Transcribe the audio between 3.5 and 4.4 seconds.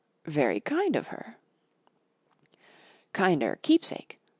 keep sake.